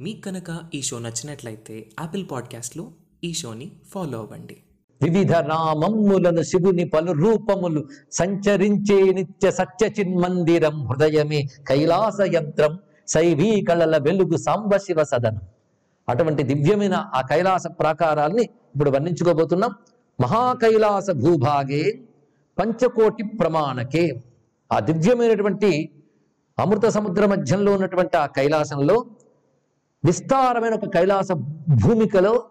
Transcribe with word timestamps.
మీకు 0.00 0.20
కనుక 0.20 0.60
ఈ 0.74 0.82
షో 0.82 0.98
నచ్చినట్లయితే 0.98 1.86
యాపిల్ 2.00 2.26
పాడ్కాస్ట్లో 2.32 2.90
ఈ 3.24 3.32
షోని 3.32 3.72
ఫాలో 3.94 4.18
అవ్వండి. 4.18 4.56
వివిధ 5.02 5.32
నామమ్ములను 5.32 6.42
శివుని 6.42 6.84
పలు 6.84 7.12
రూపములు 7.12 7.86
సంచరించే 8.12 9.12
నిత్య 9.12 9.50
సత్య 9.50 9.90
చిన్మందిరం 10.00 10.86
హృదయమే 10.86 11.42
కైలాస 11.68 12.18
యంత్రం 12.34 12.78
శైవీ 13.08 13.60
కళల 13.60 13.96
వెలుగు 13.96 14.36
సాంబ 14.36 14.76
శివ 14.76 15.04
సదనం. 15.04 15.40
అటువంటి 16.08 16.42
దివ్యమైన 16.42 16.94
ఆ 16.94 17.20
కైలాస 17.20 17.66
ప్రాకారాల్ని 17.66 18.42
ఇప్పుడు 18.42 18.90
వర్ణించుకోబోతున్నాం. 18.90 19.70
మహాకైలాస 20.20 21.10
భూభాగే 21.10 22.00
పంచకోటి 22.58 23.22
ప్రమాణకే. 23.22 24.22
ఆ 24.72 24.78
దివ్యమైనటువంటి 24.80 25.90
అమృత 26.58 26.86
సముద్ర 26.86 27.26
మధ్యంలో 27.26 27.72
ఉన్నటువంటి 27.72 28.16
ఆ 28.16 28.26
కైలాసంలో 28.26 29.04
విస్తారమైన 30.04 30.74
ఒక 30.74 30.88
కైలాస 30.94 31.32
భూమికలో 31.82 32.44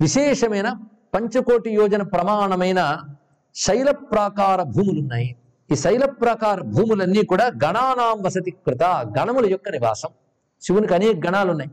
విశేషమైన 0.00 0.74
పంచకోటి 1.14 1.70
యోజన 1.70 2.02
ప్రమాణమైన 2.02 2.98
శైల 3.54 3.90
ప్రాకార 3.90 4.62
భూములున్నాయి. 4.62 5.36
ఈ 5.72 5.74
శైల 5.74 6.04
ప్రాకార 6.04 6.60
భూములన్నీ 6.60 7.24
కూడా 7.24 7.46
గణానాం 7.64 8.22
వసతి 8.22 8.50
కృత 8.50 8.82
గణముల 9.18 9.46
యొక్క 9.46 9.68
నివాసం. 9.68 10.08
శివునికి 10.62 10.94
అనేక 10.94 11.26
గణాలు 11.26 11.50
ఉన్నాయి 11.50 11.70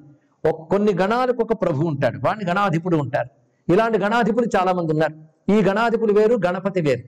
ఒక 0.49 0.69
కొన్ని 0.69 0.93
గణాలకు 0.93 1.41
ఒక 1.43 1.53
ప్రభు 1.61 1.87
ఉంటాడు. 1.87 2.17
వాడిని 2.25 2.51
గణాధిపుడు 2.51 2.97
ఉంటారు. 2.97 3.29
ఇలాంటి 3.73 3.97
గణాధిపులు 3.97 4.47
చాలా 4.55 4.73
మంది 4.73 4.91
ఉన్నారు. 4.91 5.15
ఈ 5.51 5.61
గణాధిపులు 5.61 6.13
వేరు 6.13 6.35
గణపతి 6.45 6.81
వేరు. 6.81 7.03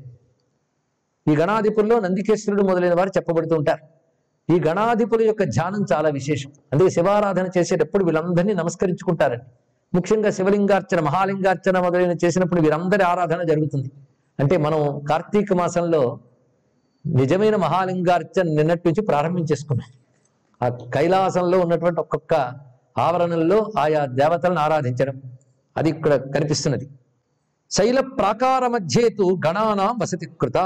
ఈ 1.32 1.36
గణాధిపుల్లో 1.36 2.00
నందికేశ్వరుడు 2.00 2.64
మొదలైన 2.64 2.94
వారు 2.94 3.10
చెప్పబడుతూ 3.10 3.56
ఉంటారు. 3.56 4.01
ఈ 4.50 4.60
గణాధిపుల 4.68 5.22
యొక్క 5.22 5.44
ధ్యానం 5.44 5.86
చాలా 5.94 6.10
విశేషం. 6.10 6.52
అందుకే 6.74 6.90
శివారాధన 6.90 7.48
చేసేటప్పుడు 7.58 8.04
వీళ్ళందరినీ 8.06 8.54
నమస్కరించుకుంటారండి. 8.54 9.46
ముఖ్యంగా 9.94 10.30
శివలింగార్చన 10.30 11.00
మహాలింగార్చన 11.00 11.80
మొదలైన 11.80 12.16
చేసినప్పుడు 12.26 12.62
వీరందరి 12.62 13.04
ఆరాధన 13.04 13.44
జరుగుతుంది. 13.44 13.92
అంటే 14.40 14.58
మనం 14.58 15.02
కార్తీక 15.10 15.54
మాసంలో 15.54 16.20
నిజమైన 17.06 17.56
మహాలింగార్చన 17.56 18.44
నిన్నటి 18.44 18.84
నుంచి 18.88 19.02
ప్రారంభించేసుకున్నాం. 19.02 19.90
ఆ 20.62 20.68
కైలాసంలో 20.70 21.60
ఉన్నటువంటి 21.60 22.00
ఒక్కొక్క 22.00 22.34
ఆవరణల్లో 22.98 23.72
ఆయా 23.80 24.06
దేవతలను 24.06 24.60
ఆరాధించడం 24.60 25.22
అది 25.78 25.90
ఇక్కడ 25.90 26.16
కనిపిస్తున్నది. 26.16 26.90
శైల 27.72 28.00
ప్రాకార 28.00 28.68
మధ్యేతు 28.68 29.40
గణానాం 29.48 29.98
వసతి 30.02 30.26
కృత. 30.26 30.58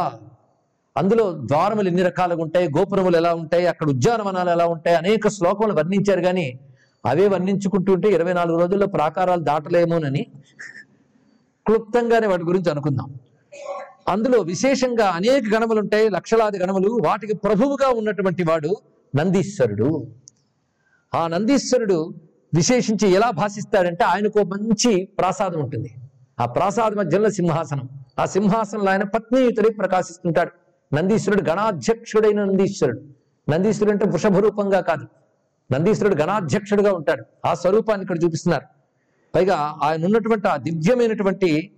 అందులో 0.97 1.37
ద్వారములు 1.45 1.87
ఎన్ని 1.87 2.03
రకాలుగా 2.03 2.41
ఉంటాయి? 2.41 2.67
గోపురములు 2.77 3.17
ఎలా 3.17 3.33
ఉంటాయి? 3.33 3.67
అక్కడ 3.67 3.89
ఉద్యానవనాలు 3.89 4.49
ఎలా 4.49 4.65
ఉంటాయి? 4.65 4.97
అనేక 4.97 5.27
శ్లోకములు 5.27 5.73
వర్ణించారు 5.73 6.21
కానీ 6.21 6.59
అవే 7.05 7.27
వర్ణించుకుంటుంటే 7.27 8.09
ఇరవై 8.09 8.33
నాలుగు 8.33 8.59
రోజుల్లో 8.59 8.87
ప్రాకారాలు 8.87 9.43
దాటలేమోనని 9.43 10.25
క్లుప్తంగానే 11.65 12.27
వాటి 12.27 12.43
గురించి 12.43 12.71
అనుకుందాం. 12.71 13.13
అందులో 14.07 14.39
విశేషంగా 14.39 15.09
అనేక 15.09 15.43
గణములు 15.55 15.79
ఉంటాయి. 15.79 16.09
లక్షలాది 16.09 16.59
గణములు. 16.59 16.99
వాటికి 17.05 17.35
ప్రభువుగా 17.35 17.89
ఉన్నటువంటి 17.89 18.43
వాడు 18.43 18.75
నందీశ్వరుడు. 19.15 20.07
ఆ 21.15 21.27
నందీశ్వరుడు 21.27 22.13
విశేషించి 22.55 23.09
ఎలా 23.09 23.31
భాషిస్తాడంటే 23.31 24.03
ఆయనకు 24.03 24.39
ఒక 24.39 24.45
మంచి 24.45 25.05
ప్రాసాదం 25.05 25.59
ఉంటుంది. 25.59 25.95
ఆ 26.39 26.45
ప్రాసాద 26.45 26.93
మధ్యలో 26.93 27.29
సింహాసనం. 27.29 27.89
ఆ 28.19 28.25
సింహాసనంలో 28.25 28.91
ఆయన 28.91 29.03
పత్నీయుతుడై 29.03 29.69
ప్రకాశిస్తుంటాడు. 29.69 30.51
నందీశ్వరుడు 30.95 31.49
గణాధ్యక్షుడైన 31.49 32.43
నందీశ్వరుడు. 32.43 33.01
నందీశ్వరుడు 33.49 33.91
అంటే 33.91 34.05
వృషభ 34.05 34.37
రూపంగా 34.37 34.79
కాదు. 34.79 35.07
నందీశ్వరుడు 35.73 36.21
గణాధ్యక్షుడుగా 36.21 36.93
ఉంటాడు. 36.93 37.23
ఆ 37.45 37.53
స్వరూపాన్ని 37.53 38.03
ఇక్కడ 38.03 38.23
చూపిస్తున్నారు. 38.23 38.65
పైగా 39.35 39.75
ఆయన 39.81 40.05
ఉన్నటువంటి 40.05 40.47
ఆ 40.47 40.55
దివ్యమైనటువంటి 40.55 41.71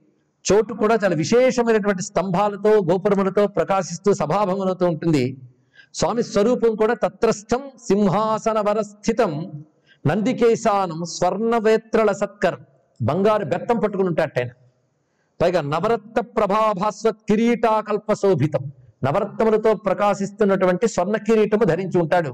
చోటు 0.51 0.73
కూడా 0.73 0.95
చాలా 1.03 1.15
విశేషమైనటువంటి 1.15 2.03
స్తంభాలతో 2.03 2.69
గోపురములతో 2.69 3.47
ప్రకాశిస్తూ 3.47 4.13
సభాభవనతో 4.13 4.87
ఉంటుంది. 4.87 5.37
స్వామి 5.93 6.23
స్వరూపం 6.23 6.75
కూడా 6.75 6.93
తత్రస్థం 6.93 7.61
సింహాసన 7.87 8.59
వరస్థితం 8.59 9.51
నందికేశానం 10.07 11.03
స్వర్ణవేత్రల 11.03 12.11
సత్కర్. 12.11 12.59
బంగారు 13.01 13.45
బెత్తం 13.45 13.79
పట్టుకుని 13.79 14.09
ఉంటాడు 14.09 14.39
ఆయన. 14.39 14.49
పైగా 15.41 15.61
నవరత్న 15.61 16.19
ప్రభాభాస్వత్ 16.19 17.15
కిరీటాకల్ప 17.15 18.13
శోభితం. 18.13 18.71
నవరత్నములతో 19.07 19.73
ప్రకాశిస్తున్నటువంటి 19.73 20.87
స్వర్ణ 20.87 21.15
కిరీటము 21.17 21.63
ధరించి 21.63 22.01
ఉంటాడు. 22.01 22.33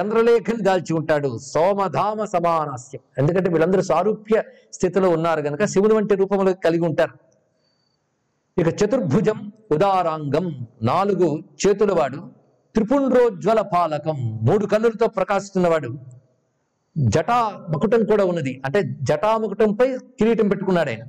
చంద్రలేఖని 0.00 0.62
దాల్చి 0.62 0.92
ఉంటాడు. 0.92 1.38
సోమధామ 1.38 2.24
సమానాస్యం. 2.24 3.00
ఎందుకంటే 3.18 3.50
వీళ్ళందరూ 3.50 3.82
సారూప్య 3.82 4.42
స్థితిలో 4.72 5.10
ఉన్నారు 5.10 5.42
కనుక 5.42 5.64
శివుని 5.64 5.94
వంటి 5.94 6.14
రూపములు 6.14 6.52
కలిగి 6.52 6.80
ఉంటారు. 6.80 7.14
ఇక 8.60 8.82
చతుర్భుజం 8.82 9.52
ఉదారాంగం. 9.72 10.66
నాలుగు 10.82 11.38
చేతులవాడు. 11.66 12.16
త్రిపుండ్రోజ్వల 12.74 13.60
పాలకం. 13.60 14.38
మూడు 14.42 14.66
కన్నులతో 14.66 15.06
ప్రకాశిస్తున్నవాడు. 15.06 15.88
జటా 16.98 17.66
మకుటం 17.70 18.04
కూడా 18.04 18.24
ఉన్నది. 18.24 18.62
అంటే 18.64 18.82
జటాముకుటంపై 19.02 19.96
కిరీటం 19.96 20.48
పెట్టుకున్నాడు 20.48 20.88
ఆయన. 20.88 21.04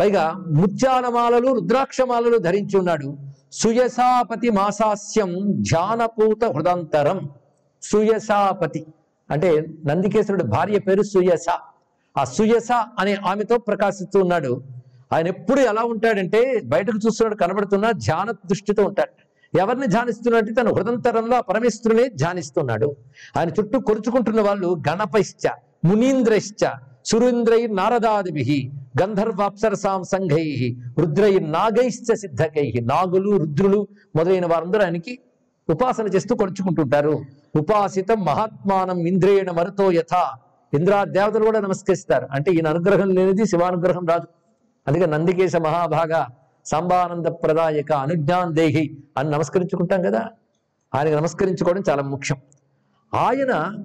పైగా 0.00 0.32
ముత్యాలమాలలు 0.32 1.54
రుద్రాక్షమాలలు 1.54 2.38
ధరించి 2.38 2.78
ఉన్నాడు. 2.78 3.16
సుయసాపతి 3.62 4.50
మాసాస్యం 4.50 5.34
ధ్యానపూత 5.62 6.44
హృదంతరం. 6.44 7.28
సుయసాపతి 7.82 8.86
అంటే 9.30 9.60
నందికేశ్వరుడు 9.86 10.44
భార్య 10.44 10.78
పేరు 10.78 11.02
సుయస. 11.02 11.46
ఆ 12.18 12.24
సుయస 12.24 12.72
అనే 12.72 13.14
ఆమెతో 13.14 13.58
ప్రకాశిస్తూ 13.58 14.20
ఉన్నాడు. 14.20 14.62
ఆయన 15.12 15.28
ఎప్పుడు 15.28 15.60
ఎలా 15.60 15.82
ఉంటాడంటే 15.82 16.60
బయటకు 16.64 16.98
చూస్తున్నాడు 17.06 17.34
కనబడుతున్నా 17.34 17.90
ధ్యాన 17.90 18.30
దృష్టితో 18.30 18.84
ఉంటాడు. 18.84 19.12
ఎవరిని 19.58 19.86
ధ్యానిస్తున్నట్టు 19.86 20.54
తన 20.54 20.68
హృదంతరంలో 20.68 21.42
పరమేశ్వరుని 21.42 22.08
ధ్యానిస్తున్నాడు. 22.08 22.96
ఆయన 23.36 23.48
చుట్టూ 23.48 23.80
కొరుచుకుంటున్న 23.80 24.40
వాళ్ళు 24.40 24.82
గణపశ్చ 24.88 25.48
మునీంద్రశ్చ 25.84 26.68
సురేంద్రై 27.06 27.66
నారదాదిభి 27.66 28.70
గంధర్వాప్సరసాం 29.02 30.02
సంఘై 30.02 30.76
రుద్రై 30.98 31.38
నాగైశ్చ 31.38 32.14
సిద్ధకై 32.14 32.72
నాగులు 32.82 33.36
రుద్రులు 33.36 33.88
మొదలైన 34.16 34.46
వారందరూ 34.46 34.82
ఆయనకి 34.82 35.18
ఉపాసన 35.70 36.06
చేస్తూ 36.06 36.36
కొలుచుకుంటుంటారు. 36.36 37.22
ఉపాసితం 37.56 38.24
మహాత్మానం 38.24 38.98
ఇంద్రేణ 38.98 39.50
మరుతో 39.50 39.92
యథ. 39.92 40.14
ఇంద్రా 40.74 41.04
దేవతలు 41.04 41.44
కూడా 41.44 41.60
నమస్కరిస్తారు. 41.60 42.26
అంటే 42.30 42.50
ఈయన 42.50 42.68
అనుగ్రహం 42.68 43.10
లేనిది 43.10 43.46
శివానుగ్రహం 43.46 44.06
రాదు. 44.06 44.26
అందుకే 44.88 45.06
నందికేశ 45.06 45.56
మహాభాగ 45.56 46.24
సంబానంద 46.66 47.26
ప్రదాయక 47.26 47.92
అనుజ్ఞాన్ 47.92 48.54
దేహి 48.54 48.98
అని 49.18 49.30
నమస్కరించుకుంటాం 49.30 50.02
కదా. 50.02 50.28
ఆయనకు 50.94 51.14
నమస్కరించుకోవడం 51.14 51.82
చాలా 51.88 52.02
ముఖ్యం. 52.02 52.36
ఆయన 53.14 53.78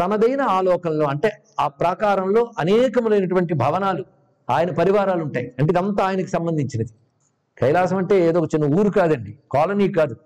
తనదైన 0.00 0.42
ఆలోకంలో 0.58 1.04
అంటే 1.06 1.30
ఆ 1.60 1.68
ప్రాకారంలో 1.68 2.42
అనేకములైనటువంటి 2.58 3.54
భవనాలు 3.54 4.04
ఆయన 4.50 4.70
పరివారాలు 4.70 5.22
ఉంటాయి 5.22 5.46
అంటే 5.58 5.70
ఇదంతా 5.72 6.04
ఆయనకి 6.04 6.28
సంబంధించినది. 6.28 6.92
కైలాసం 7.58 7.96
అంటే 7.96 8.28
ఏదో 8.28 8.38
ఒక 8.40 8.48
చిన్న 8.54 8.66
ఊరు 8.80 8.90
కాదండి 8.90 9.38
కాలనీ 9.52 9.88
కాదు. 9.88 10.16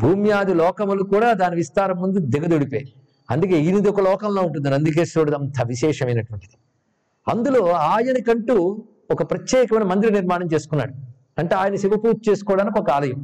భూమ్యాది 0.00 0.54
లోకములు 0.54 1.02
కూడా 1.02 1.32
దాని 1.32 1.56
విస్తారం 1.56 1.96
ముందు 2.00 2.18
దిగదుడిపోయి 2.18 2.94
అందుకే 3.30 3.56
ఈయనది 3.60 3.88
ఒక 3.88 4.00
లోకంలో 4.00 4.42
ఉంటుంది 4.42 4.70
నందికేశ్వరుడు 4.70 5.36
అంత 5.36 5.66
విశేషమైనటువంటిది. 5.66 6.56
అందులో 7.28 7.62
ఆయనకంటూ 7.70 8.56
ఒక 9.10 9.22
ప్రత్యేకమైన 9.30 9.84
మందిర 9.92 10.10
నిర్మాణం 10.12 10.48
చేసుకున్నాడు. 10.54 10.94
అంటే 11.38 11.54
ఆయన 11.54 11.74
శివ 11.74 11.96
పూజ 11.96 12.16
చేసుకోవడానికి 12.28 12.78
ఒక 12.78 12.90
ఆలయం. 12.90 13.20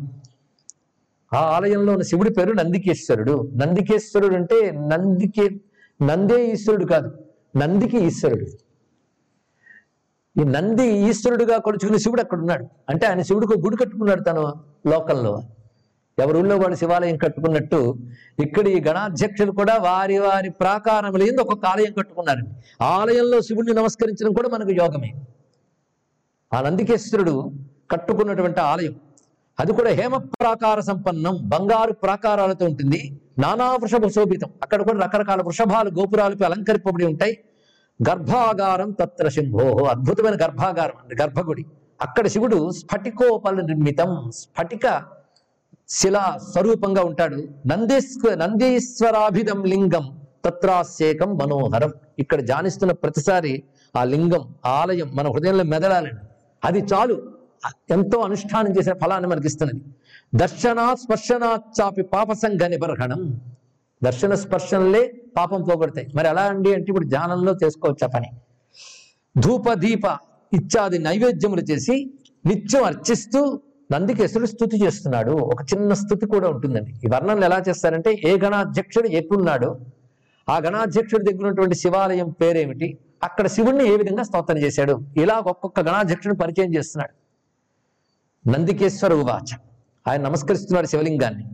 ఆ 1.37 1.41
ఆలయంలో 1.57 1.91
ఉన్న 1.93 2.05
శివుడి 2.11 2.31
పేరు 2.31 2.53
నందికేశ్వరుడు. 2.53 3.35
నందికేశ్వరుడు 3.57 4.35
అంటే 4.35 4.59
నందికే 4.93 5.47
నందే 6.03 6.39
ఈశ్వరుడు 6.53 6.85
కాదు 6.85 7.11
నందికి 7.57 7.99
ఈశ్వరుడు. 7.99 8.47
ఈ 10.41 10.45
నంది 10.45 10.87
ఈశ్వరుడుగా 11.11 11.57
కొలుచుకునే 11.57 11.99
శివుడు 11.99 12.21
అక్కడ 12.21 12.39
ఉన్నాడు. 12.39 12.65
అంటే 12.89 13.07
ఆయన 13.07 13.23
శివుడికి 13.23 13.55
గుడి 13.61 13.77
కట్టుకున్నాడు 13.77 14.23
తను 14.23 14.43
లోకంలో 14.87 15.43
ఎవరి 16.19 16.39
ఊళ్ళో 16.39 16.57
వాళ్ళు 16.57 16.77
శివాలయం 16.77 17.17
కట్టుకున్నట్టు 17.17 17.79
ఇక్కడ 18.43 18.67
ఈ 18.69 18.81
గణాధ్యక్షులు 18.81 19.53
కూడా 19.53 19.75
వారి 19.77 20.19
వారి 20.19 20.51
ప్రాకారం 20.51 21.15
లేని 21.15 21.41
ఒక్కొక్క 21.41 21.67
ఆలయం 21.67 21.93
కట్టుకున్నారండి. 21.93 22.51
ఆలయంలో 22.85 23.41
శివుడిని 23.41 23.75
నమస్కరించడం 23.75 24.33
కూడా 24.33 24.49
మనకు 24.49 24.71
యోగమే. 24.71 25.11
ఆ 26.53 26.61
నందికేశ్వరుడు 26.61 27.35
కట్టుకున్నటువంటి 27.91 28.61
ఆలయం 28.61 28.95
అది 29.61 29.73
కూడా 29.73 29.91
హేమ 29.91 30.17
ప్రాకార 30.17 30.81
సంపన్నం 30.81 31.49
బంగారు 31.49 31.93
ప్రాకారాలతో 31.93 32.67
ఉంటుంది. 32.67 33.21
నానా 33.39 33.73
వృషభ 33.73 34.07
శోభితం. 34.07 34.51
అక్కడ 34.63 34.83
కూడా 34.83 35.07
రకరకాల 35.07 35.43
వృషభాలు 35.43 35.91
గోపురాలపై 35.91 36.47
అలంకరింపబడి 36.47 37.07
ఉంటాయి. 37.07 37.39
గర్భాగారం 38.09 38.91
తత్ర 38.91 39.29
శంభో. 39.29 39.85
అద్భుతమైన 39.85 40.35
గర్భాగారం 40.35 40.93
అంటే 41.03 41.17
గర్భగుడి. 41.23 41.65
అక్కడ 42.03 42.27
శివుడు 42.27 42.71
స్ఫటికోపల 42.71 43.61
నిర్మితం. 43.61 44.31
స్ఫటిక 44.31 45.03
శిలా 45.89 46.39
స్వరూపంగా 46.53 47.03
ఉంటాడు. 47.03 47.37
నందీశ్వ 47.67 48.35
నందీశ్వరాభిధం 48.35 49.65
లింగం 49.65 50.21
తత్రాశేకం 50.45 51.37
మనోహరం. 51.37 51.93
ఇక్కడ 52.19 52.41
జానిస్తున్న 52.41 52.93
ప్రతిసారి 52.93 53.63
ఆ 53.97 54.05
లింగం 54.05 54.55
ఆలయం 54.67 55.11
మన 55.15 55.29
హృదయంలో 55.29 55.65
మెదలాలండి. 55.65 56.27
అది 56.65 56.79
చాలు. 56.79 57.36
ఎంతో 57.91 58.19
అనుష్ఠానం 58.21 58.71
చేసిన 58.71 58.93
ఫలాన్ని 58.93 59.29
మనకి 59.29 59.47
ఇస్తున్నది 59.47 59.81
దర్శన 60.35 60.95
స్పర్శన 60.95 61.59
చాపి 61.81 62.03
పాపసంగ 62.03 62.67
నిబర్హణం. 62.67 63.41
దర్శన 64.05 64.35
స్పర్శనలే 64.35 65.13
పాపం 65.37 65.63
పోగొడతాయి. 65.63 66.09
మరి 66.15 66.29
ఎలా 66.29 66.43
అండి 66.43 66.75
అంటే 66.75 66.87
ఇప్పుడు 66.89 67.07
ధ్యానంలో 67.07 67.57
చేసుకోవచ్చు 67.65 68.05
ఆ 68.05 68.11
పని? 68.15 68.29
ధూప 69.39 69.73
దీప 69.73 70.19
ఇత్యాది 70.53 70.99
నైవేద్యములు 70.99 71.61
చేసి 71.61 72.11
నిత్యం 72.47 72.85
అర్చిస్తూ 72.85 73.61
నందికేశుడు 73.93 74.47
స్థుతి 74.47 74.85
చేస్తున్నాడు. 74.85 75.31
ఒక 75.33 75.63
చిన్న 75.63 75.93
స్థుతి 75.93 76.27
కూడా 76.27 76.49
ఉంటుందండి. 76.49 76.93
ఈ 77.05 77.07
వర్ణనలు 77.15 77.45
ఎలా 77.45 77.63
చేస్తారంటే 77.69 78.21
ఏ 78.25 78.39
గణాధ్యక్షుడు 78.45 79.09
ఎక్కడున్నాడో 79.09 79.79
ఆ 80.51 80.59
గణాధ్యక్షుడి 80.59 81.33
దగ్గర 81.33 81.47
ఉన్నటువంటి 81.47 81.75
శివాలయం 81.75 82.29
పేరేమిటి? 82.31 82.99
అక్కడ 83.23 83.47
శివుణ్ణి 83.47 83.89
ఏ 83.89 83.97
విధంగా 83.97 84.23
స్తోత్రం 84.23 84.59
చేశాడు? 84.59 85.01
ఇలా 85.17 85.39
ఒక్కొక్క 85.39 85.81
గణాధ్యక్షుడు 85.81 86.35
పరిచయం 86.35 86.75
చేస్తున్నాడు. 86.75 87.26
నందికేశ్వర 88.47 89.15
ఉవాచ. 89.15 89.59
ఆయన 90.09 90.21
నమస్కరిస్తున్నాడు 90.23 90.87
శివలింగాన్ని. 90.87 91.45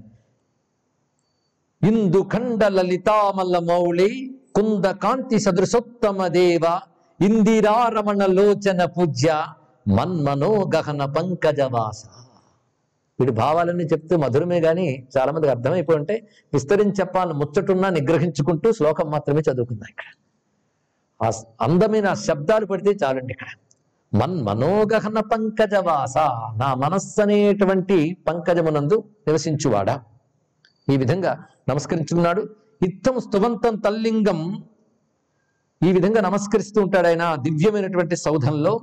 ఇందు 1.88 2.28
ఖండ 2.32 2.64
లలితామల్ల 2.64 3.58
మౌళి 3.58 4.08
కుంద 4.54 4.84
కాంతి 4.84 5.38
సదృశోత్తమ 5.38 6.26
దేవ 6.26 6.80
ఇందిరారమణ 7.20 8.26
లోచన 8.26 8.84
పూజ్య 8.84 9.44
మన్మనో 9.88 10.70
గహన 10.76 11.04
పంకజవాస 11.04 12.02
వీడి 13.20 13.32
భావాలన్నీ 13.32 13.84
చెప్తూ 13.84 14.16
మధురమే 14.16 14.60
గాని 14.60 15.08
చాలా 15.18 15.32
మందికి 15.32 15.50
అర్థమైపోయి 15.50 15.98
ఉంటే 15.98 16.28
విస్తరించి 16.52 16.92
చెప్పాలని 17.00 17.38
ముచ్చటున్నా 17.38 17.88
నిగ్రహించుకుంటూ 17.90 18.72
శ్లోకం 18.72 19.10
మాత్రమే 19.10 19.40
చదువుకుందాం 19.40 19.88
ఇక్కడ. 19.90 20.08
ఆ 21.26 21.30
అందమైన 21.60 22.14
శబ్దాలు 22.14 22.66
పడితే 22.66 22.90
చాలండి 23.04 23.32
ఇక్కడ. 23.32 23.46
మన్ 24.14 24.42
మనోగహన 24.42 25.20
పంకజవాస. 25.20 26.18
నా 26.58 26.74
మనస్సు 26.74 27.22
అనేటువంటి 27.22 28.16
పంకజమునందు 28.28 29.04
నివసించువాడా. 29.26 30.02
ఈ 30.92 30.96
విధంగా 30.96 31.44
నమస్కరించుకున్నాడు 31.68 32.56
ఇత్తం 32.82 33.20
స్తువంతం 33.20 33.76
తల్లింగం. 33.76 34.64
ఈ 35.88 35.92
విధంగా 35.92 36.20
నమస్కరిస్తూ 36.20 36.82
ఉంటాడు 36.82 37.06
ఆయన 37.06 37.34
దివ్యమైనటువంటి 37.34 38.16
సౌధంలో. 38.16 38.80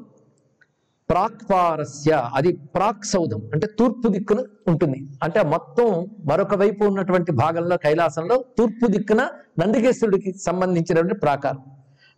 ప్రాక్పారస్య 1.09 2.29
అది 2.33 2.53
ప్రాక్ 2.53 3.05
సౌధం 3.05 3.41
అంటే 3.53 3.67
తూర్పు 3.79 4.07
దిక్కున 4.07 4.39
ఉంటుంది. 4.67 5.09
అంటే 5.23 5.43
మొత్తం 5.43 6.07
మరొక 6.29 6.55
వైపు 6.55 6.83
ఉన్నటువంటి 6.83 7.31
భాగంలో 7.31 7.77
కైలాసంలో 7.77 8.45
తూర్పు 8.57 8.87
దిక్కున 8.87 9.27
నందికేశ్వరుడికి 9.59 10.33
సంబంధించినటువంటి 10.37 11.15
ప్రాకారం. 11.15 11.59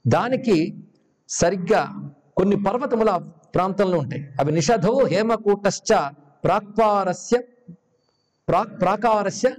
దానికి 0.08 0.88
సరిగ్గా 1.30 2.10
కొన్ని 2.42 2.64
పర్వతముల 2.64 3.18
ప్రాంతంలో 3.56 3.98
ఉంటాయి. 3.98 4.30
అవి 4.40 4.52
నిషధో 4.52 5.06
హేమకూటశ్చ 5.06 6.10
ప్రాక్పారస్య 6.44 7.38
ప్రాక్ 8.48 8.82
ప్రాకారస్య 8.82 9.52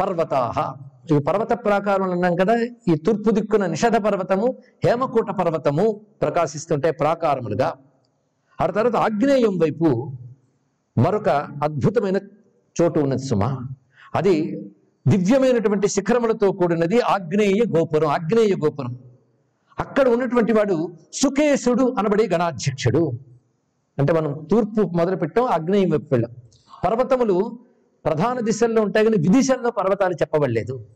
పర్వతాహ. 0.00 0.74
ఈ 1.16 1.18
పర్వత 1.18 1.52
ప్రాకారం 1.52 2.10
అన్నాం 2.10 2.36
కదా 2.36 2.60
ఈ 2.88 2.94
తూర్పు 2.94 3.30
దిక్కున 3.30 3.66
నిషధ 3.66 3.96
పర్వతము 3.96 4.58
హేమకూట 4.84 5.30
పర్వతము 5.30 6.00
ప్రకాశిస్తుంటే 6.22 6.90
ప్రాకారములుగా. 6.90 7.74
ఆ 8.60 8.66
తర్వాత 8.66 8.96
ఆగ్నేయం 8.96 9.58
వైపు 9.58 10.12
మరొక 10.98 11.28
అద్భుతమైన 11.62 12.16
చోటు 12.82 13.00
ఉన్నది 13.00 13.22
సుమ. 13.22 13.66
అది 14.14 14.62
దివ్యమైనటువంటి 15.08 15.88
శిఖరములతో 15.88 16.52
కూడినది 16.52 17.00
ఆగ్నేయ 17.00 17.64
గోపురం 17.78 18.08
ఆగ్నేయ 18.08 18.54
గోపురం. 18.64 18.98
అక్కడ 19.78 20.08
ఉన్నటువంటి 20.08 20.52
వాడు 20.52 20.92
సుకేశుడు 21.12 21.94
అనబడే 21.98 22.26
గణాధ్యక్షుడు. 22.26 23.12
అంటే 23.98 24.12
మనం 24.12 24.44
తూర్పు 24.50 24.80
మొదలు 24.80 25.16
పెట్టాం 25.16 25.44
ఆగ్నేయం 25.44 25.90
వైపు 25.90 26.06
వెళ్ళాం. 26.12 26.34
పర్వతములు 26.84 27.58
ప్రధాన 28.04 28.40
దిశల్లో 28.40 28.82
ఉంటాయి 28.82 29.06
కానీ 29.06 29.16
విదిశల్లో 29.18 29.70
పర్వతాలు 29.70 30.14
చెప్పబడలేదు. 30.14 30.86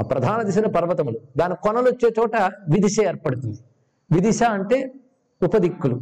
ఆ 0.00 0.02
ప్రధాన 0.02 0.42
దిశన 0.42 0.66
పర్వతములు. 0.66 1.20
దాని 1.36 1.54
కొనలు 1.62 1.90
వచ్చే 1.90 2.10
చోట 2.18 2.36
విదిశ 2.68 3.00
ఏర్పడుతుంది. 3.00 3.58
విదిశ 4.12 4.42
అంటే 4.42 4.94
ఉపదిక్కులు. 5.42 6.00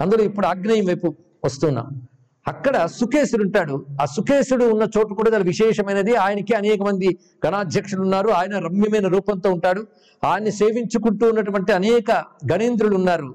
అందులో 0.00 0.24
ఇప్పుడు 0.24 0.46
ఆగ్నేయం 0.46 0.84
వైపు 0.84 1.14
వస్తున్నాం. 1.44 2.08
అక్కడ 2.48 2.86
సుకేశుడు 2.86 3.42
ఉంటాడు. 3.42 3.86
ఆ 4.02 4.04
సుకేశుడు 4.04 4.64
ఉన్న 4.64 4.82
చోటు 4.82 5.14
కూడా 5.14 5.30
చాలా 5.30 5.44
విశేషమైనది. 5.44 6.16
ఆయనకి 6.16 6.54
అనేక 6.54 6.80
మంది 6.82 7.18
గణాధ్యక్షులు 7.46 8.00
ఉన్నారు. 8.00 8.28
ఆయన 8.28 8.58
రమ్యమైన 8.58 9.08
రూపంతో 9.08 9.50
ఉంటాడు. 9.50 9.86
ఆయన్ని 10.24 10.52
సేవించుకుంటూ 10.52 11.28
ఉన్నటువంటి 11.28 11.72
అనేక 11.72 12.10
గణేంద్రులు 12.52 12.94
ఉన్నారు. 12.94 13.34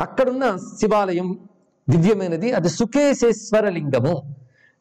అక్కడున్న 0.00 0.56
శివాలయం 0.56 1.38
దివ్యమైనది. 1.90 2.52
అది 2.52 2.68
సుకేశేశ్వర 2.68 3.68
లింగము. 3.68 4.34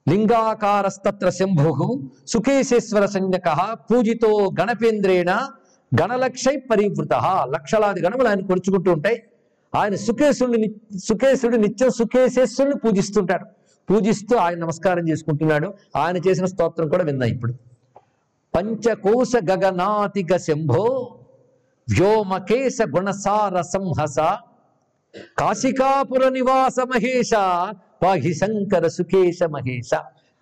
లింగాకారస్తత్ర 0.10 1.30
శంభు 1.30 2.01
సుకేశేశ్వర 2.28 3.06
సంజ్ఞక. 3.06 3.75
పూజితో 3.92 4.51
గణపేంద్రేణ 4.62 5.31
గణలక్షై 6.01 6.56
పరివృత. 6.58 7.13
లక్షలాది 7.44 8.01
గణములు 8.01 8.28
ఆయన 8.28 8.40
కొలుచుకుంటూ 8.40 8.92
ఉంటాయి. 8.92 9.24
ఆయన 9.75 9.95
సుకేశుడిని 9.95 10.57
ని- 10.57 10.98
సుకేశుడు 10.98 11.57
నిత్యం 11.57 11.89
సుకేశేశ్వరుని 11.89 12.75
పూజిస్తుంటాడు. 12.75 13.45
పూజిస్తూ 13.92 14.38
ఆయన 14.38 14.57
నమస్కారం 14.57 15.10
చేసుకుంటున్నాడు. 15.10 15.74
ఆయన 15.95 16.18
చేసిన 16.18 16.45
స్తోత్రం 16.45 16.89
కూడా 16.89 17.04
విందాం 17.04 17.30
ఇప్పుడు. 17.30 17.54
పంచకోశ 18.56 19.31
గగనాతిక 19.51 20.38
శంభో 20.38 21.18
వ్యోమకేశ 21.89 22.77
గుణసార 22.95 23.62
సంహస 23.62 24.19
కాశికాపుర 25.39 26.30
నివాస 26.30 26.75
మహేష 26.80 27.31
పాహి 28.04 28.33
శంకర 28.33 28.88
సుకేశ 28.88 29.44
మహేష 29.44 29.89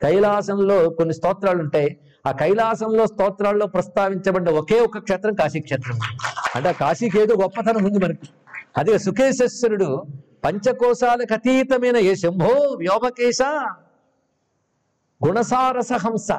కైలాసంలో 0.01 0.89
కొన్ని 0.89 1.13
స్తోత్రాలు 1.13 1.61
ఉంటాయి. 1.61 1.97
ఆ 2.27 2.31
కైలాసంలో 2.31 3.05
స్తోత్రాల్లో 3.05 3.67
ప్రస్తావించబడ్డ 3.67 4.49
ఒకే 4.49 4.79
ఒక 4.79 4.97
క్షేత్రం 4.97 5.33
కాశీ 5.33 5.59
క్షేత్రం 5.59 5.99
అంటే 6.55 6.69
ఆ 6.69 6.71
కాశీకి 6.71 7.19
ఏదో 7.19 7.35
గొప్పతనం 7.41 7.85
ఉంది 7.85 7.99
మనకి. 7.99 8.29
అదే 8.77 8.97
సుకేశేశ్వరుడు 8.97 9.89
పంచకోశాలకు 10.45 11.33
అతీతమైన 11.33 11.97
ఏ 11.97 12.13
శంభో 12.15 12.53
వ్యోమకేశ? 12.81 13.41
గుణసారస 15.21 15.91
హంస 15.93 16.31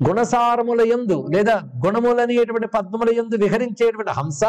గుణసారముల 0.00 0.80
యందు 0.92 1.26
లేదా 1.34 1.56
గుణములనేటువంటి 1.86 2.66
పద్మముల 2.66 3.10
యందు 3.18 3.36
విహరించేటువంటి 3.36 4.10
హంస 4.10 4.42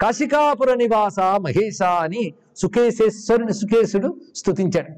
కాశికాపుర 0.00 0.74
నివాస 0.74 1.18
మహేష 1.20 1.82
అని 1.82 2.22
సుకేశేశ్వరుని 2.56 3.52
సుకేశుడు 3.52 4.08
స్తుతించాడు. 4.36 4.92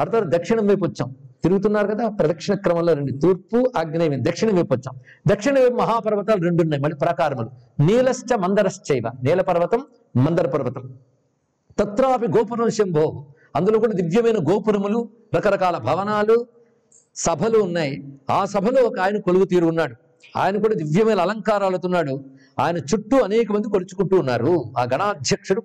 అర్థం 0.00 0.24
దక్షిణం 0.26 0.66
వైపు 0.66 0.84
వచ్చాం. 0.84 1.10
తిరుగుతున్నారు 1.44 1.86
కదా? 1.86 2.08
ప్రదక్షిణ 2.08 2.54
క్రమంలో 2.54 2.92
రెండు. 2.92 3.12
తూర్పు 3.12 3.72
ఆగ్నేయం 3.76 4.24
దక్షిణ 4.24 4.56
వైపు 4.56 4.74
వచ్చాం. 4.74 4.94
దక్షిణ 5.28 5.60
వైపు 5.60 5.74
మహాపర్వతాలు 5.74 6.42
రెండు 6.42 6.62
ఉన్నాయి 6.62 6.82
మళ్ళీ 6.82 6.96
ప్రకారములు. 6.96 7.50
నీలశ్చ 7.82 8.36
మందరశ్చైవ. 8.36 9.02
నీల 9.22 9.40
పర్వతం 9.40 9.80
మందర 10.16 10.46
పర్వతం 10.48 10.94
తత్రాపి 11.78 12.26
గోపురం 12.26 12.70
శంభో. 12.70 13.26
అందులో 13.56 13.78
కూడా 13.78 13.92
దివ్యమైన 13.92 14.36
గోపురములు 14.50 15.08
రకరకాల 15.36 15.78
భవనాలు 15.78 16.46
సభలు 17.16 17.58
ఉన్నాయి. 17.58 18.18
ఆ 18.30 18.44
సభలో 18.44 18.82
ఒక 18.82 18.98
ఆయన 19.00 19.20
కొలువు 19.20 19.44
తీరు 19.44 19.66
ఉన్నాడు. 19.66 19.94
ఆయన 20.36 20.56
కూడా 20.56 20.74
దివ్యమైన 20.74 21.20
అలంకారాలతోన్నాడు. 21.20 22.24
ఆయన 22.58 22.76
చుట్టూ 22.76 23.20
అనేక 23.20 23.52
మంది 23.52 23.68
కొలుచుకుంటూ 23.68 24.18
ఉన్నారు. 24.18 24.64
ఆ 24.78 24.86
గణాధ్యక్షుడు 24.94 25.60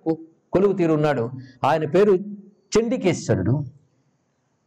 కొలువు 0.53 0.73
తీరు 0.73 0.93
ఉన్నాడు. 0.93 1.29
ఆయన 1.63 1.85
పేరు 1.85 2.11
చండికేశ్వరుడు. 2.79 3.65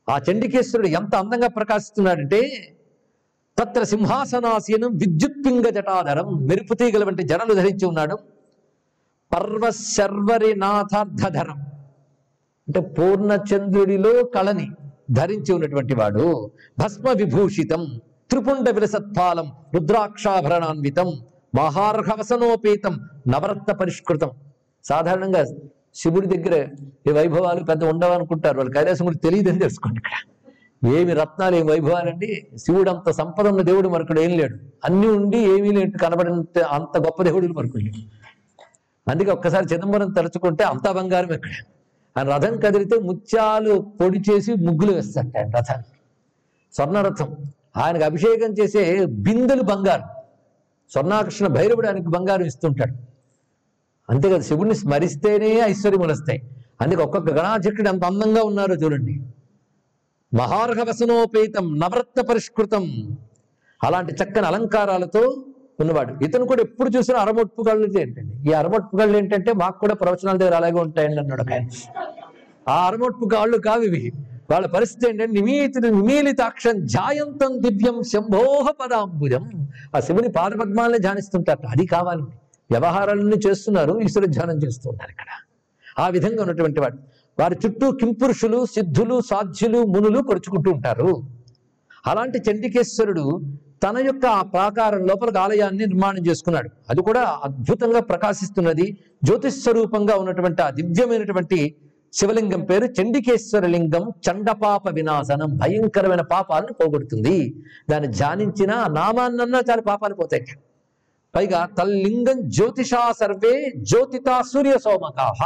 ఆ 0.09 0.21
చండికేశ్వరుడు 0.31 0.89
ఎంత 0.89 1.17
అందంగా 1.17 1.49
ప్రకాశిస్తున్నాడంటే 1.49 2.41
తత్ర 3.59 3.83
సింహాసనాసీనం 3.83 4.91
విద్యుత్ 4.97 5.47
పింగ 5.47 5.69
జటాధరం 5.69 6.29
మెరుపు 6.47 6.75
తీగల 6.75 7.05
వంటి 7.05 7.23
జడలు 7.23 7.55
ధరించి 7.55 7.87
ఉన్నాడు. 7.87 8.19
పర్వశర్వరి 9.33 10.57
నాథార్థధరం 10.57 11.59
అంటే 12.69 12.81
పూర్ణచంద్రుడిలో 12.81 14.25
కళని 14.25 14.69
ధరించి 15.11 15.53
ఉన్నటువంటి 15.53 15.95
వాడు. 15.95 16.51
భస్మ 16.79 17.11
విభూషితం 17.11 18.01
త్రిపుండ 18.31 18.71
విలసత్పాలం 18.71 19.53
రుద్రాక్షాభరణాన్వితం 19.75 21.09
మహార్హవసనోపేతం 21.55 23.01
నవరత్న 23.29 23.73
పరిష్కృతం. 23.73 24.31
సాధారణంగా 24.85 25.45
శివుడి 25.95 26.27
దగ్గర 26.27 26.69
ఈ 27.09 27.13
వైభవాలు 27.13 27.65
పెద్ద 27.65 27.85
ఉండవనుకుంటారు. 27.85 28.57
వాళ్ళు 28.57 28.75
కైలాసం 28.75 29.05
కూడా 29.05 29.19
తెలియదని 29.25 29.59
తెలుసుకోండి 29.59 29.99
ఇక్కడ. 29.99 30.11
ఏమి 30.95 31.13
రత్నాలు 31.13 31.57
ఏమి 31.57 31.71
వైభవాలండి? 31.71 32.47
శివుడు 32.57 32.91
అంత 32.91 33.11
సంపద 33.11 33.47
ఉన్న 33.47 33.63
దేవుడు 33.63 33.89
మరొకడు 33.89 34.21
ఏం 34.21 34.39
లేడు. 34.39 34.59
అన్ని 34.85 35.09
ఉండి 35.09 35.39
ఏమీ 35.39 35.73
లేటు 35.73 35.99
కనబడినంత 35.99 36.59
అంత 36.59 36.99
గొప్ప 36.99 37.23
దేవుడు 37.23 37.47
మరొకడు 37.47 37.83
లేడు. 37.83 37.99
అందుకే 39.11 39.31
ఒక్కసారి 39.31 39.67
చిదంబరం 39.73 40.11
తలుచుకుంటే 40.11 40.65
అంతా 40.65 40.93
బంగారం 40.93 41.33
ఎక్కడ 41.33 41.51
ఆయన 42.19 42.29
రథం 42.29 42.61
కదిలితే 42.61 42.99
ముత్యాలు 42.99 43.93
పొడి 44.01 44.23
చేసి 44.31 44.55
ముగ్గులు 44.55 44.93
వేస్తాడు 44.93 45.39
ఆయన 45.39 45.51
రథానికి. 45.51 45.97
స్వర్ణరథం. 46.75 47.37
ఆయనకు 47.77 48.05
అభిషేకం 48.05 48.53
చేసే 48.53 49.05
బిందెలు 49.05 49.63
బంగారం. 49.63 50.05
స్వర్ణాకృష్ణ 50.91 51.47
భైరవుడు 51.47 51.87
ఆయనకు 51.87 52.09
బంగారం 52.09 52.45
ఇస్తుంటాడు. 52.45 53.08
అంతే 54.11 54.29
కదా 54.31 54.41
శివుడిని 54.41 54.75
స్మరిస్తేనే 54.75 55.59
ఐశ్వర్యములు 55.61 56.13
వస్తాయి. 56.13 56.43
అందుకే 56.81 57.03
ఒక్కొక్క 57.03 57.33
గణాధ్యక్షుడు 57.33 57.89
ఎంత 57.89 58.05
అందంగా 58.05 58.43
ఉన్నారో 58.43 58.75
చూడండి. 58.75 59.21
మహార్హ 60.35 60.83
వసనోపేతం 60.83 61.79
నవరత్న 61.79 62.21
పరిష్కృతం. 62.21 63.17
అలాంటి 63.85 64.15
చక్కని 64.15 64.47
అలంకారాలతో 64.47 65.45
ఉన్నవాడు. 65.81 66.25
ఇతను 66.25 66.45
కూడా 66.45 66.63
ఎప్పుడు 66.63 66.91
చూసినా 66.97 67.19
అరమొట్పు 67.19 67.63
కళ్ళు 67.63 67.99
ఏంటండి? 67.99 68.51
ఈ 68.51 68.53
అరమొట్పు 68.53 68.97
కళ్ళు 68.97 69.19
ఏంటంటే 69.19 69.53
మాకు 69.53 69.81
కూడా 69.81 69.95
ప్రవచనాల 69.95 70.37
దగ్గర 70.37 70.55
అలాగే 70.55 70.73
ఉంటాయండి 70.73 71.17
అన్నాడు 71.17 71.53
ఆయన. 71.53 71.69
ఆ 72.69 72.87
అరమొట్పు 72.87 73.29
కాళ్ళు 73.29 73.59
కావు 73.59 73.83
ఇవి. 73.83 74.13
వాళ్ళ 74.51 74.67
పరిస్థితి 74.67 75.09
ఏంటంటే 75.09 75.33
నిమీలిత 75.33 75.79
నిమీలితాక్షం 75.79 76.87
జాయంతం 76.87 77.61
దివ్యం 77.61 78.03
శంభోహ 78.03 78.71
పదాంబుజం. 78.71 79.69
ఆ 79.97 80.01
శివుని 80.01 80.29
పాదపద్మాలని 80.29 80.99
ధ్యానిస్తుంటారు 80.99 81.67
అది 81.67 81.87
కావాలండి. 81.87 82.37
వ్యవహారాలన్నీ 82.71 83.37
చేస్తున్నారు 83.49 84.01
ఈశ్వర 84.01 84.25
ధ్యానం 84.25 84.59
చేస్తున్నారు 84.59 85.11
ఇక్కడ. 85.11 85.27
ఆ 85.99 86.09
విధంగా 86.09 86.43
ఉన్నటువంటి 86.43 86.81
వాడు. 86.81 86.99
వారి 87.41 87.57
చుట్టూ 87.67 87.93
కింపురుషులు 87.93 88.67
సిద్ధులు 88.67 89.21
సాధ్యులు 89.21 89.83
మునులు 89.83 90.23
కొరుచుకుంటూ 90.23 90.71
ఉంటారు. 90.71 91.23
అలాంటి 92.07 92.39
చండికేశ్వరుడు 92.39 93.41
తన 93.83 93.99
యొక్క 93.99 94.27
ఆ 94.27 94.43
ప్రాకారం 94.43 95.07
లోపల 95.07 95.39
ఆలయాన్ని 95.39 95.87
నిర్మాణం 95.87 96.27
చేసుకున్నాడు. 96.27 96.71
అది 96.91 97.03
కూడా 97.03 97.41
అద్భుతంగా 97.45 98.01
ప్రకాశిస్తున్నది. 98.01 98.99
జ్యోతిస్వరూపంగా 99.25 100.17
ఉన్నటువంటి 100.17 100.63
ఆ 100.63 100.71
దివ్యమైనటువంటి 100.71 101.75
శివలింగం 102.13 102.61
పేరు 102.61 102.85
చండికేశ్వర 102.85 103.67
లింగం 103.67 104.13
చండపాప 104.29 104.89
వినాశనం 104.89 105.57
భయంకరమైన 105.57 106.21
పాపాలను 106.21 106.73
పోగొడుతుంది. 106.73 107.65
దాన్ని 107.91 108.13
ధ్యానించినా 108.13 108.87
నామాన్నన్నా 108.87 109.63
చాలా 109.71 109.83
పాపాలు 109.83 110.15
పోతాయి 110.15 110.45
పైగా 111.39 111.69
తల్లింగం 111.79 112.39
జ్యోతిషా 112.49 113.13
సర్వే 113.21 113.73
జ్యోతితా 113.79 114.43
సూర్య 114.43 114.79
సోమకాహ. 114.79 115.41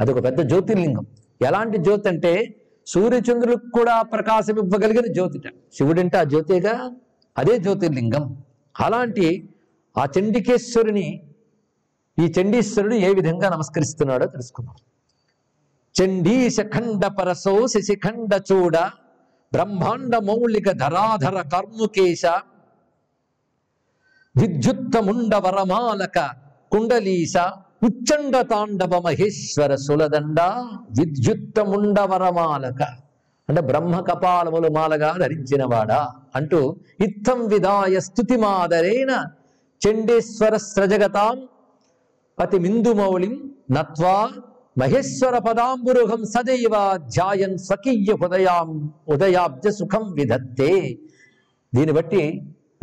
అదొక 0.00 0.24
పెద్ద 0.24 0.40
జ్యోతిర్లింగం. 0.40 1.06
ఎలాంటి 1.42 1.78
జ్యోతి 1.78 2.08
అంటే 2.08 2.32
సూర్యచంద్రులకు 2.86 3.68
కూడా 3.78 4.02
ప్రకాశం 4.02 4.56
ఇవ్వగలిగిన 4.62 5.12
జ్యోతిట. 5.12 5.46
శివుడంటే 5.74 6.16
ఆ 6.18 6.24
జ్యోతిగా 6.24 6.90
అదే 7.38 7.58
జ్యోతిర్లింగం. 7.58 8.24
అలాంటి 8.80 9.48
ఆ 9.98 10.04
చండికేశ్వరుని 10.18 11.20
ఈ 12.18 12.32
చండీశ్వరుడు 12.40 12.94
ఏ 12.94 13.12
విధంగా 13.14 13.48
నమస్కరిస్తున్నాడో 13.48 14.26
తెలుసుకుందాం. 14.26 14.76
చండీశఖండ 15.94 17.06
పరసో 17.06 17.66
శశిఖండ 17.66 18.40
చూడ 18.52 18.76
బ్రహ్మాండ 19.52 20.16
మౌలిక 20.16 20.70
ధరాధర 20.70 21.42
కర్ముకేశ 21.52 22.22
విద్యుత్తముండ 24.36 25.34
వరమాలక 25.36 26.18
కుండలీశ 26.72 27.36
ఉచ్చండ 27.82 28.36
తాండవ 28.42 28.92
మహేశ్వర 29.00 29.74
సులదండ 29.74 30.40
విద్యుత్తముండ 30.98 32.00
వరమాలక 32.00 32.82
అంటే 33.48 33.60
బ్రహ్మ 33.60 34.00
కపాలములు 34.00 34.68
మాలగా 34.68 35.10
ధరించినవాడా? 35.12 36.00
అంటూ 36.34 36.60
ఇత్తం 37.00 37.40
విదాయ 37.46 37.94
స్థుతి 37.98 38.22
స్తుతిమాదరేణ 38.22 39.10
చండేశ్వర 39.82 40.56
స్రజగతాం 40.56 41.36
అతి 42.38 42.58
మిందుమౌళిం 42.58 43.34
నత్వా 43.70 44.16
మహేశ్వర 44.78 45.38
పదాంబురుహం 45.38 46.22
సదైవ 46.24 46.74
ధ్యాయన్ 47.06 47.58
స్వకీయ 47.58 48.12
హృదయాం 48.22 48.70
ఉదయాబ్జ 49.08 49.68
సుఖం 49.68 50.04
విధత్తే. 50.12 50.72
దీన్ని 51.72 51.92
బట్టి 51.92 52.22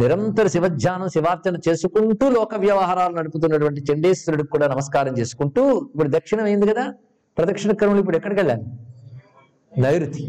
నిరంతర 0.01 0.47
శివధ్యానం 0.47 1.09
శివార్చన 1.09 1.55
చేసుకుంటూ 1.67 2.25
లోక 2.29 2.55
వ్యవహారాలు 2.55 3.13
నడుపుతున్నటువంటి 3.15 3.81
చండేశ్వరుడికి 3.89 4.49
కూడా 4.49 4.67
నమస్కారం 4.67 5.13
చేసుకుంటూ 5.17 5.63
ఇప్పుడు 5.93 6.09
దక్షిణం 6.09 6.45
అయింది 6.45 6.67
కదా? 6.67 6.85
ప్రదక్షిణ 7.37 7.71
క్రమంలో 7.71 7.99
ఇప్పుడు 7.99 8.17
ఎక్కడికి 8.17 8.39
వెళ్ళాలి? 8.41 8.65
నైరుతి. 9.77 10.23